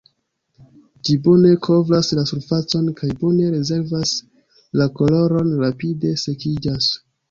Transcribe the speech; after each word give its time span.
Ĝi 1.09 1.17
bone 1.27 1.51
kovras 1.67 2.09
la 2.21 2.25
surfacon 2.31 2.89
kaj 3.03 3.11
bone 3.21 3.53
rezervas 3.59 4.17
la 4.83 4.93
koloron, 5.01 5.57
rapide 5.65 6.21
sekiĝas. 6.29 6.95